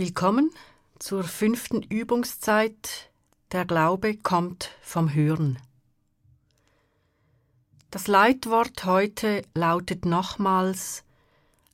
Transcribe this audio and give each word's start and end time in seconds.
Willkommen 0.00 0.52
zur 1.00 1.24
fünften 1.24 1.82
Übungszeit. 1.82 3.10
Der 3.50 3.64
Glaube 3.64 4.16
kommt 4.16 4.70
vom 4.80 5.12
Hören. 5.12 5.58
Das 7.90 8.06
Leitwort 8.06 8.84
heute 8.84 9.42
lautet 9.54 10.04
nochmals 10.04 11.02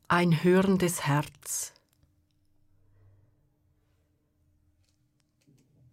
ein 0.08 0.42
hörendes 0.42 1.06
Herz. 1.06 1.74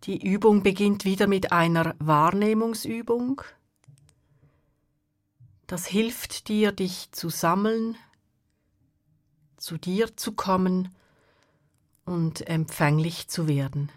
Die 0.05 0.25
Übung 0.25 0.63
beginnt 0.63 1.03
wieder 1.03 1.27
mit 1.27 1.51
einer 1.51 1.95
Wahrnehmungsübung. 1.99 3.41
Das 5.67 5.85
hilft 5.85 6.47
dir, 6.47 6.71
dich 6.71 7.11
zu 7.11 7.27
sammeln, 7.27 7.97
zu 9.57 9.77
dir 9.77 10.15
zu 10.15 10.31
kommen 10.31 10.95
und 12.05 12.47
empfänglich 12.47 13.27
zu 13.27 13.47
werden. 13.47 13.91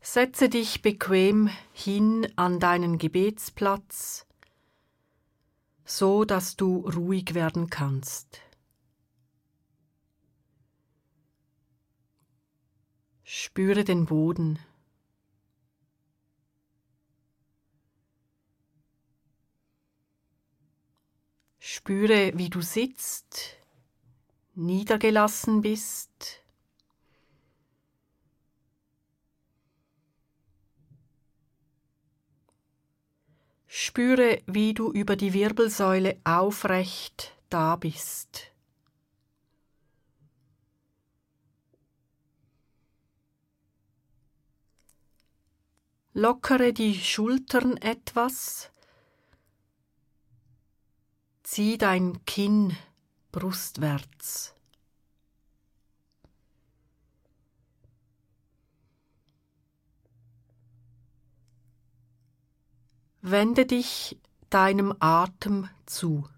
Setze 0.00 0.48
dich 0.48 0.82
bequem 0.82 1.50
hin 1.72 2.28
an 2.36 2.60
deinen 2.60 2.98
Gebetsplatz, 2.98 4.26
so 5.84 6.24
dass 6.24 6.56
du 6.56 6.88
ruhig 6.88 7.34
werden 7.34 7.70
kannst. 7.70 8.40
Spüre 13.24 13.82
den 13.82 14.06
Boden. 14.06 14.60
Spüre, 21.76 22.32
wie 22.34 22.48
du 22.48 22.62
sitzt, 22.62 23.58
niedergelassen 24.54 25.60
bist. 25.60 26.42
Spüre, 33.66 34.42
wie 34.46 34.72
du 34.72 34.90
über 34.90 35.16
die 35.16 35.34
Wirbelsäule 35.34 36.18
aufrecht 36.24 37.36
da 37.50 37.76
bist. 37.76 38.52
Lockere 46.14 46.72
die 46.72 46.94
Schultern 46.94 47.76
etwas 47.76 48.70
Zieh 51.48 51.78
dein 51.78 52.24
Kinn 52.24 52.76
brustwärts. 53.30 54.52
Wende 63.22 63.64
dich 63.64 64.18
deinem 64.50 64.92
Atem 64.98 65.68
zu. 65.86 66.28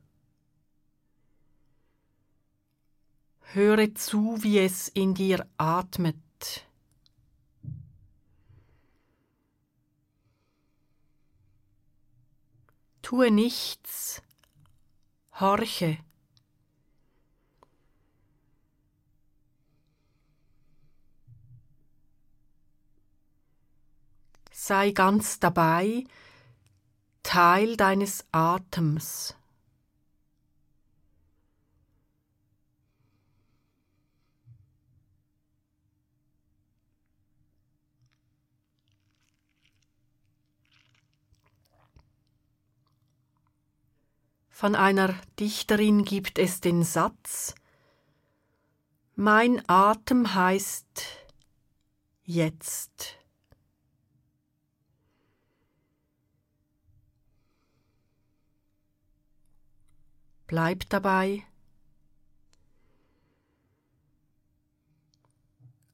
Höre 3.40 3.94
zu, 3.94 4.42
wie 4.42 4.58
es 4.58 4.88
in 4.88 5.14
dir 5.14 5.48
atmet. 5.56 6.66
Tue 13.00 13.30
nichts, 13.30 14.20
horche. 15.40 15.98
Sei 24.50 24.90
ganz 24.92 25.38
dabei, 25.38 26.04
Teil 27.22 27.76
deines 27.76 28.26
Atems. 28.32 29.34
Von 44.58 44.74
einer 44.74 45.14
Dichterin 45.38 46.04
gibt 46.04 46.36
es 46.36 46.60
den 46.60 46.82
Satz 46.82 47.54
Mein 49.14 49.62
Atem 49.68 50.34
heißt 50.34 51.04
jetzt. 52.24 53.18
Bleib 60.48 60.88
dabei. 60.88 61.44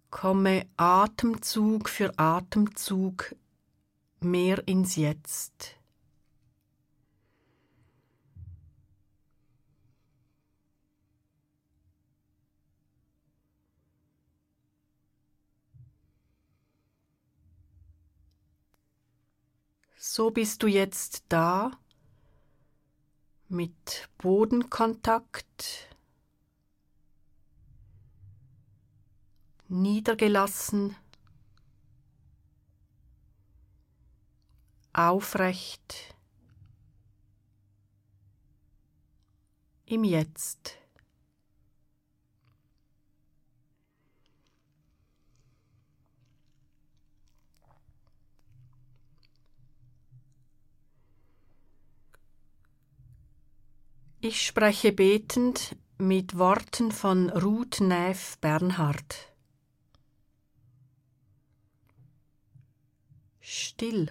Komme 0.09 0.67
Atemzug 0.79 1.91
für 1.91 2.19
Atemzug 2.19 3.37
mehr 4.21 4.67
ins 4.67 4.97
Jetzt. 4.97 5.77
So 20.17 20.31
bist 20.31 20.63
du 20.63 20.69
jetzt 20.69 21.25
da 21.29 21.73
mit 23.49 24.09
Bodenkontakt, 24.19 25.89
niedergelassen, 29.67 30.95
aufrecht, 34.93 36.15
im 39.85 40.05
Jetzt. 40.05 40.84
Ich 54.27 54.47
spreche 54.47 54.91
betend 54.91 55.77
mit 55.99 56.39
Worten 56.39 56.93
von 56.93 57.29
Ruth 57.29 57.83
Neff 57.83 58.39
Bernhard. 58.39 59.31
Still. 63.43 64.11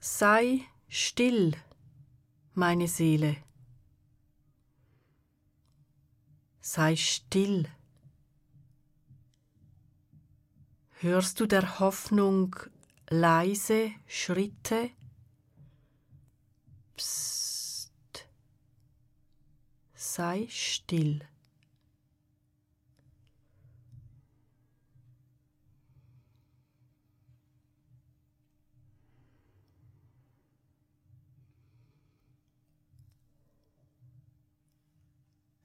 Sei 0.00 0.62
still, 0.88 1.52
meine 2.52 2.88
Seele. 2.88 3.36
Sei 6.60 6.96
still. 6.96 7.68
Hörst 10.98 11.38
du 11.38 11.46
der 11.46 11.78
Hoffnung 11.78 12.56
leise 13.08 13.92
Schritte? 14.08 14.90
Psst 16.96 17.57
sei 20.18 20.48
still. 20.50 21.20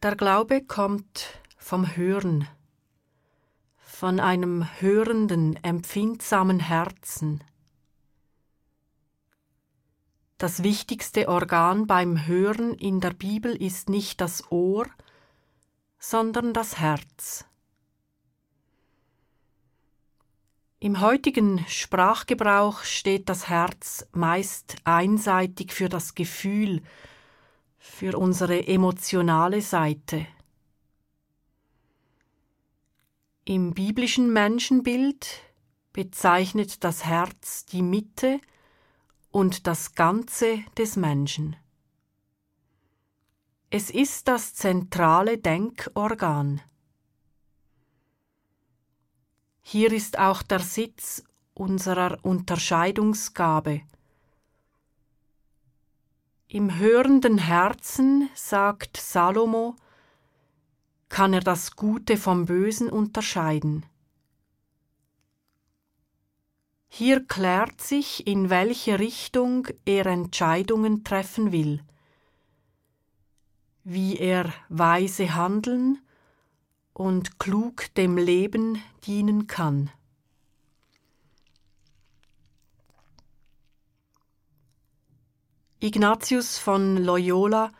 Der 0.03 0.15
Glaube 0.15 0.63
kommt 0.63 1.39
vom 1.57 1.95
Hören, 1.95 2.47
von 3.79 4.19
einem 4.19 4.67
hörenden, 4.79 5.55
empfindsamen 5.63 6.59
Herzen. 6.59 7.43
Das 10.37 10.63
wichtigste 10.63 11.29
Organ 11.29 11.87
beim 11.87 12.25
Hören 12.25 12.73
in 12.73 12.99
der 12.99 13.11
Bibel 13.11 13.55
ist 13.55 13.89
nicht 13.89 14.19
das 14.19 14.51
Ohr, 14.51 14.87
sondern 15.99 16.53
das 16.53 16.79
Herz. 16.79 17.45
Im 20.79 20.99
heutigen 20.99 21.65
Sprachgebrauch 21.69 22.83
steht 22.83 23.29
das 23.29 23.47
Herz 23.47 24.05
meist 24.11 24.75
einseitig 24.83 25.71
für 25.71 25.87
das 25.87 26.13
Gefühl, 26.13 26.81
für 27.77 28.17
unsere 28.17 28.67
emotionale 28.67 29.61
Seite. 29.61 30.27
Im 33.45 33.73
biblischen 33.73 34.33
Menschenbild 34.33 35.41
bezeichnet 35.93 36.83
das 36.83 37.05
Herz 37.05 37.65
die 37.65 37.81
Mitte 37.81 38.41
und 39.33 39.65
das 39.65 39.95
Ganze 39.95 40.59
des 40.77 40.95
Menschen. 40.95 41.55
Es 43.71 43.89
ist 43.89 44.27
das 44.27 44.53
zentrale 44.53 45.39
Denkorgan. 45.39 46.61
Hier 49.61 49.91
ist 49.91 50.19
auch 50.19 50.43
der 50.43 50.59
Sitz 50.59 51.23
unserer 51.55 52.19
Unterscheidungsgabe. 52.21 53.81
Im 56.47 56.77
hörenden 56.77 57.39
Herzen, 57.39 58.29
sagt 58.35 58.97
Salomo, 58.97 59.75
kann 61.09 61.33
er 61.33 61.41
das 61.41 61.75
Gute 61.75 62.17
vom 62.17 62.45
Bösen 62.45 62.87
unterscheiden. 62.87 63.83
Hier 66.95 67.25
klärt 67.25 67.81
sich, 67.81 68.27
in 68.27 68.51
welche 68.51 68.99
Richtung 68.99 69.67
er 69.83 70.05
Entscheidungen 70.05 71.03
treffen 71.03 71.51
will, 71.51 71.81
wie 73.83 74.17
er 74.17 74.53
weise 74.69 75.33
handeln 75.33 75.97
und 76.93 77.39
klug 77.39 77.91
dem 77.95 78.15
Leben 78.17 78.79
dienen 79.07 79.47
kann. 79.47 79.89
Ignatius 85.79 86.59
von 86.59 86.97
Loyola 86.97 87.71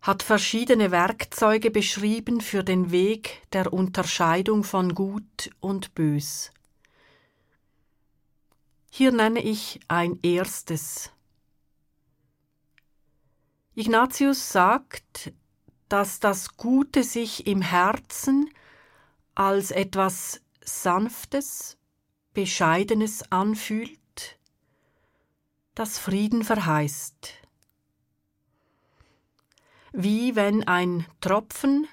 hat 0.00 0.22
verschiedene 0.22 0.92
Werkzeuge 0.92 1.72
beschrieben 1.72 2.40
für 2.40 2.62
den 2.62 2.92
Weg 2.92 3.42
der 3.52 3.72
Unterscheidung 3.72 4.62
von 4.62 4.94
Gut 4.94 5.50
und 5.58 5.96
Bös. 5.96 6.52
Hier 8.98 9.12
nenne 9.12 9.40
ich 9.40 9.78
ein 9.86 10.18
erstes. 10.24 11.12
Ignatius 13.76 14.50
sagt, 14.50 15.32
dass 15.88 16.18
das 16.18 16.56
Gute 16.56 17.04
sich 17.04 17.46
im 17.46 17.62
Herzen 17.62 18.50
als 19.36 19.70
etwas 19.70 20.40
Sanftes, 20.64 21.78
Bescheidenes 22.34 23.30
anfühlt, 23.30 24.40
das 25.76 25.96
Frieden 26.00 26.42
verheißt. 26.42 27.34
Wie 29.92 30.34
wenn 30.34 30.66
ein 30.66 31.06
Tropfen 31.20 31.86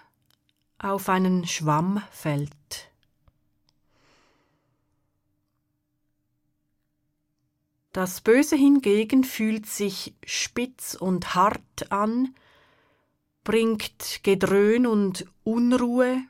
auf 0.80 1.08
einen 1.10 1.46
Schwamm 1.46 2.02
fällt. 2.10 2.95
Das 7.96 8.20
Böse 8.20 8.58
hingegen 8.58 9.24
fühlt 9.24 9.68
sich 9.68 10.18
spitz 10.26 10.96
und 10.96 11.34
hart 11.34 11.94
an, 11.94 12.36
bringt 13.46 14.20
Gedröhn 14.22 14.86
und 14.86 15.26
Unruhe, 15.46 16.22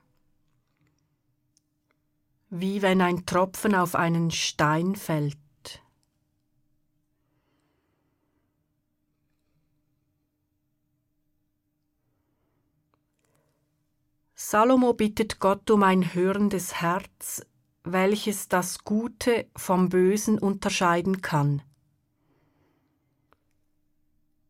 wie 2.51 2.83
wenn 2.83 3.01
ein 3.01 3.25
Tropfen 3.25 3.73
auf 3.73 3.95
einen 3.95 4.29
Stein 4.29 4.95
fällt. 4.95 5.39
Salomo 14.35 14.94
bittet 14.94 15.39
Gott 15.39 15.71
um 15.71 15.81
ein 15.81 16.13
hörendes 16.13 16.79
Herz, 16.79 17.44
welches 17.85 18.47
das 18.47 18.83
Gute 18.83 19.47
vom 19.55 19.89
Bösen 19.89 20.39
unterscheiden 20.39 21.21
kann. 21.21 21.61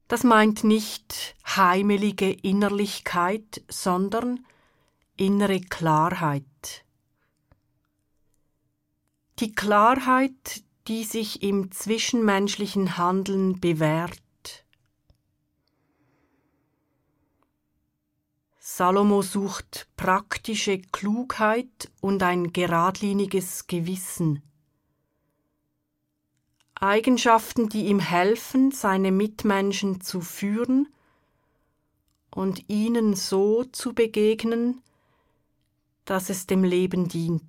Das 0.07 0.23
meint 0.23 0.63
nicht 0.63 1.35
heimelige 1.45 2.31
Innerlichkeit, 2.31 3.63
sondern 3.67 4.45
innere 5.17 5.61
Klarheit. 5.61 6.85
Die 9.39 9.53
Klarheit, 9.53 10.63
die 10.88 11.03
sich 11.03 11.41
im 11.43 11.71
zwischenmenschlichen 11.71 12.97
Handeln 12.97 13.59
bewährt. 13.59 14.21
Salomo 18.77 19.22
sucht 19.22 19.88
praktische 19.95 20.80
Klugheit 20.80 21.89
und 22.01 22.22
ein 22.22 22.51
geradliniges 22.51 23.68
Gewissen. 23.68 24.42
Eigenschaften, 26.74 27.69
die 27.69 27.86
ihm 27.86 28.01
helfen, 28.01 28.72
seine 28.72 29.13
Mitmenschen 29.13 30.01
zu 30.01 30.19
führen 30.19 30.89
und 32.31 32.68
ihnen 32.68 33.16
so 33.16 33.63
zu 33.63 33.94
begegnen, 33.94 34.81
dass 36.04 36.30
es 36.30 36.45
dem 36.45 36.66
Leben 36.66 37.07
dient. 37.07 37.44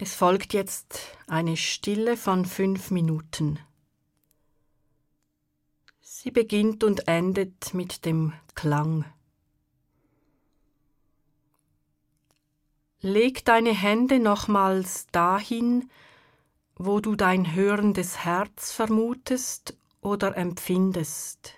Es 0.00 0.14
folgt 0.14 0.54
jetzt 0.54 1.18
eine 1.26 1.56
Stille 1.56 2.16
von 2.16 2.44
fünf 2.44 2.92
Minuten. 2.92 3.58
Sie 5.98 6.30
beginnt 6.30 6.84
und 6.84 7.08
endet 7.08 7.74
mit 7.74 8.04
dem 8.04 8.32
Klang. 8.54 9.04
Leg 13.00 13.44
deine 13.44 13.72
Hände 13.72 14.20
nochmals 14.20 15.08
dahin, 15.08 15.90
wo 16.76 17.00
du 17.00 17.16
dein 17.16 17.56
hörendes 17.56 18.24
Herz 18.24 18.70
vermutest 18.70 19.76
oder 20.00 20.36
empfindest. 20.36 21.54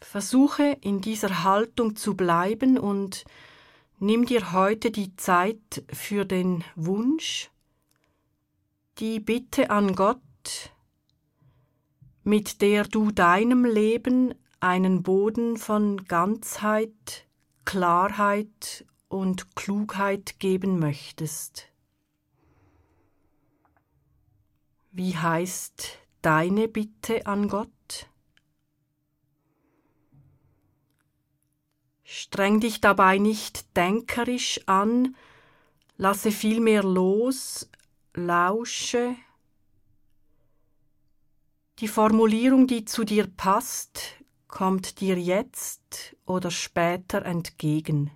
Versuche 0.00 0.76
in 0.80 1.00
dieser 1.00 1.42
Haltung 1.42 1.96
zu 1.96 2.14
bleiben 2.14 2.78
und 2.78 3.24
Nimm 4.00 4.26
dir 4.26 4.52
heute 4.52 4.92
die 4.92 5.16
Zeit 5.16 5.82
für 5.92 6.24
den 6.24 6.62
Wunsch, 6.76 7.50
die 8.98 9.18
Bitte 9.18 9.70
an 9.70 9.96
Gott, 9.96 10.20
mit 12.22 12.62
der 12.62 12.84
du 12.84 13.10
deinem 13.10 13.64
Leben 13.64 14.36
einen 14.60 15.02
Boden 15.02 15.56
von 15.56 16.04
Ganzheit, 16.04 17.26
Klarheit 17.64 18.86
und 19.08 19.56
Klugheit 19.56 20.38
geben 20.38 20.78
möchtest. 20.78 21.68
Wie 24.92 25.16
heißt 25.16 25.98
deine 26.22 26.68
Bitte 26.68 27.26
an 27.26 27.48
Gott? 27.48 28.08
Streng 32.10 32.58
dich 32.58 32.80
dabei 32.80 33.18
nicht 33.18 33.76
denkerisch 33.76 34.60
an, 34.64 35.14
lasse 35.98 36.32
vielmehr 36.32 36.82
los, 36.82 37.68
lausche. 38.14 39.14
Die 41.80 41.86
Formulierung, 41.86 42.66
die 42.66 42.86
zu 42.86 43.04
dir 43.04 43.26
passt, 43.26 44.00
kommt 44.46 45.02
dir 45.02 45.18
jetzt 45.18 46.16
oder 46.24 46.50
später 46.50 47.26
entgegen. 47.26 48.10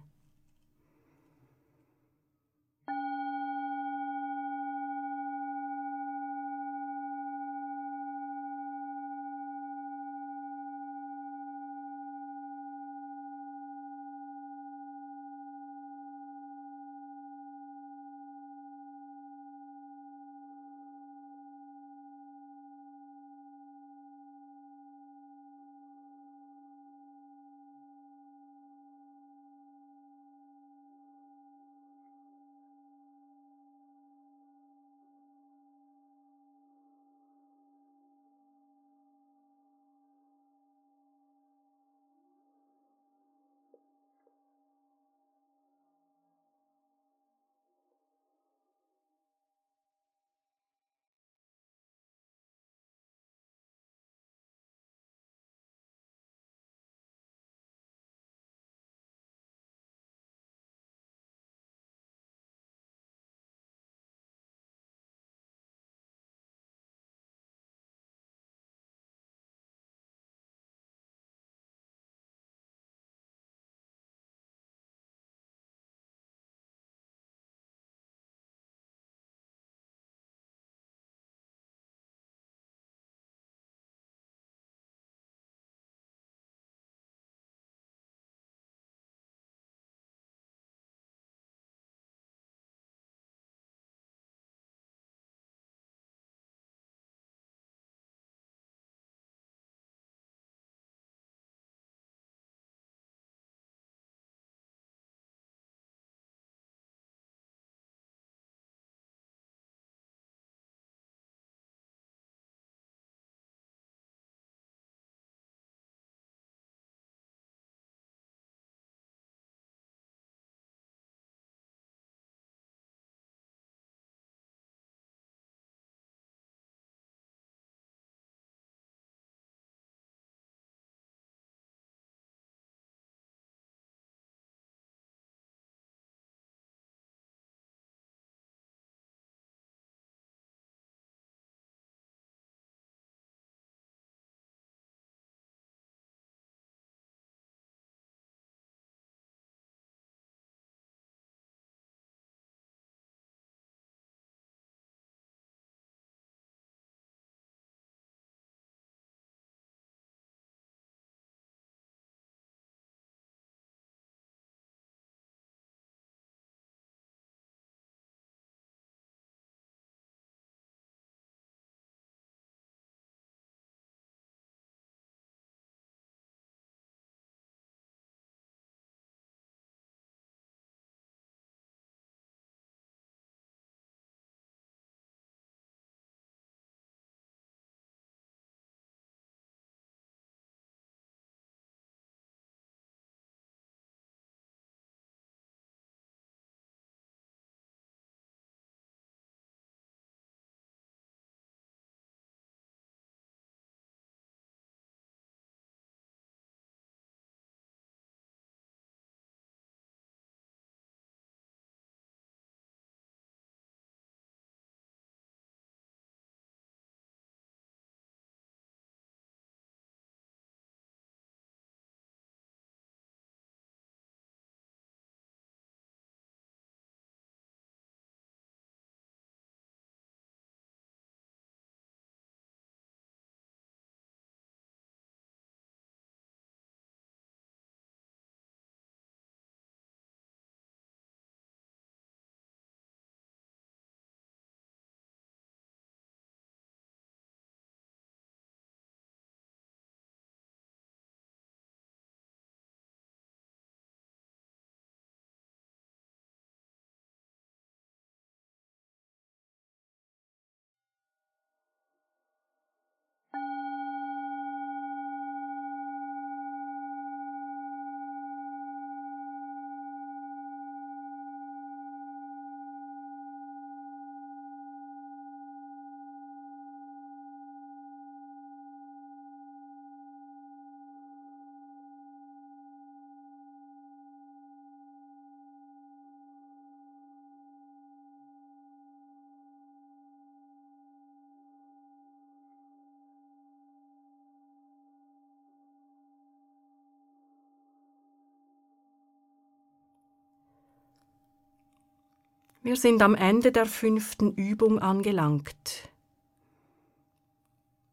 Wir 302.64 302.76
sind 302.76 303.02
am 303.02 303.16
Ende 303.16 303.50
der 303.50 303.66
fünften 303.66 304.34
Übung 304.34 304.78
angelangt. 304.78 305.88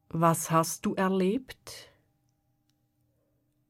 Was 0.09 0.51
hast 0.51 0.85
du 0.85 0.93
erlebt? 0.93 1.89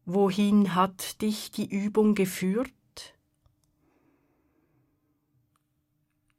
Wohin 0.03 0.75
hat 0.75 1.21
dich 1.21 1.51
die 1.51 1.69
Übung 1.69 2.15
geführt? 2.15 2.73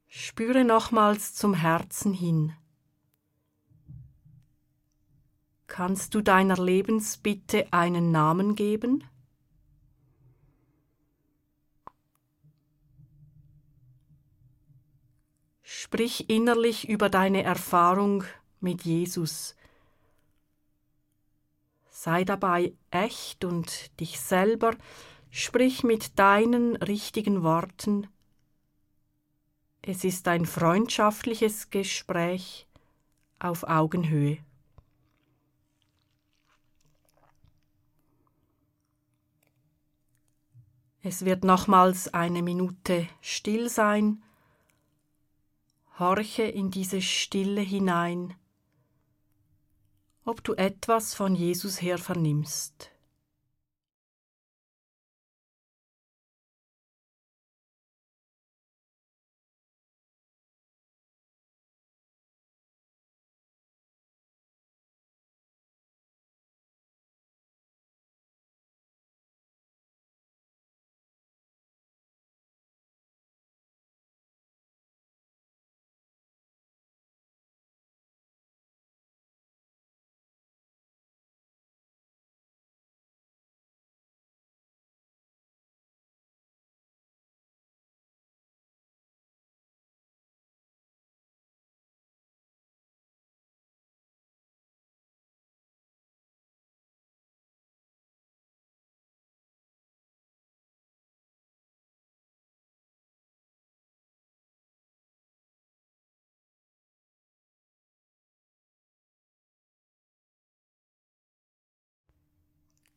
Spüre 0.09 0.65
nochmals 0.65 1.35
zum 1.35 1.55
Herzen 1.55 2.13
hin. 2.13 2.53
Kannst 5.69 6.15
du 6.15 6.21
deiner 6.21 6.63
Lebensbitte 6.63 7.73
einen 7.73 8.11
Namen 8.11 8.57
geben? 8.57 9.05
Sprich 15.83 16.29
innerlich 16.29 16.91
über 16.91 17.09
deine 17.09 17.43
Erfahrung 17.43 18.25
mit 18.61 18.83
Jesus. 18.83 19.57
Sei 21.89 22.23
dabei 22.25 22.75
echt 22.91 23.47
und 23.47 23.99
dich 23.99 24.21
selber, 24.21 24.77
sprich 25.31 25.83
mit 25.83 26.19
deinen 26.19 26.77
richtigen 26.77 27.43
Worten. 27.43 28.09
Es 29.81 30.05
ist 30.05 30.29
ein 30.29 30.45
freundschaftliches 30.45 31.71
Gespräch 31.71 32.69
auf 33.39 33.65
Augenhöhe. 33.65 34.37
Es 41.01 41.25
wird 41.25 41.43
nochmals 41.43 42.13
eine 42.13 42.43
Minute 42.43 43.09
still 43.23 43.71
sein 43.71 44.23
horche 46.01 46.43
in 46.43 46.71
diese 46.71 47.01
Stille 47.03 47.61
hinein, 47.61 48.35
ob 50.25 50.43
du 50.43 50.55
etwas 50.55 51.15
von 51.15 51.35
Jesus 51.35 51.81
her 51.81 51.99
vernimmst. 51.99 52.90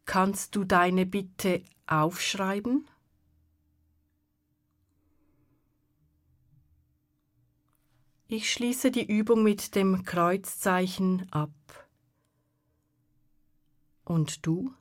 Kannst 0.06 0.56
du 0.56 0.64
deine 0.64 1.06
Bitte 1.06 1.64
aufschreiben? 1.88 2.88
Ich 8.28 8.52
schließe 8.52 8.90
die 8.90 9.06
Übung 9.06 9.44
mit 9.44 9.76
dem 9.76 10.04
Kreuzzeichen 10.06 11.32
ab. 11.32 11.52
Und 14.04 14.46
du? 14.46 14.74